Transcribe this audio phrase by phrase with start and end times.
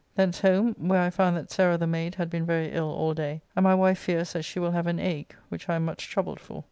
[0.15, 3.43] Thence home, where I found that Sarah the maid had been very ill all day,
[3.55, 6.39] and my wife fears that she will have an ague, which I am much troubled
[6.39, 6.59] for.